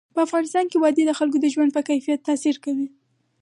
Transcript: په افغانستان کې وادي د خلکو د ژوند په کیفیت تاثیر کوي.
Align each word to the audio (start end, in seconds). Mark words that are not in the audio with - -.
په 0.13 0.19
افغانستان 0.27 0.65
کې 0.71 0.77
وادي 0.79 1.03
د 1.05 1.11
خلکو 1.19 1.37
د 1.41 1.45
ژوند 1.53 1.71
په 1.73 1.81
کیفیت 1.89 2.19
تاثیر 2.27 2.55
کوي. 2.65 2.87